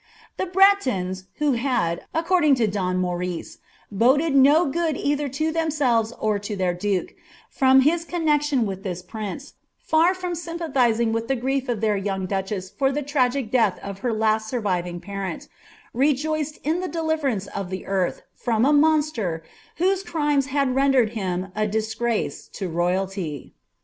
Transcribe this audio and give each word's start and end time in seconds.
The 0.37 0.47
Bretons, 0.47 1.25
who 1.35 1.51
had, 1.51 2.05
according 2.11 2.55
to 2.55 2.65
Don 2.65 2.97
Morice, 2.97 3.59
boded 3.91 4.35
no 4.35 4.65
good 4.65 4.97
cither 4.99 5.29
to 5.33 5.51
themselves 5.51 6.11
or 6.19 6.39
to 6.39 6.55
their 6.55 6.73
duke, 6.73 7.13
from 7.51 7.81
his 7.81 8.03
connexion 8.03 8.65
with 8.65 8.81
this 8.81 9.03
prince, 9.03 9.53
far 9.77 10.15
from 10.15 10.33
sympathising 10.33 11.13
with 11.13 11.27
the 11.27 11.35
grief 11.35 11.69
of 11.69 11.81
their 11.81 11.95
yoang 11.99 12.25
duchess 12.27 12.67
for 12.71 12.91
the 12.91 13.03
tragical 13.03 13.51
death 13.51 13.77
of 13.83 13.99
her 13.99 14.11
last 14.11 14.49
surviving 14.49 14.99
parent, 14.99 15.47
rejoiced 15.93 16.57
in 16.63 16.79
the 16.79 16.87
deliverance 16.87 17.45
of 17.45 17.69
the 17.69 17.85
earth 17.85 18.23
from 18.33 18.65
a 18.65 18.73
monster 18.73 19.43
whose 19.75 20.01
crimes 20.01 20.47
had 20.47 20.73
rendered 20.73 21.09
him 21.11 21.51
a 21.55 21.67
disgrace 21.67 22.47
to 22.47 22.67
royally.' 22.67 23.53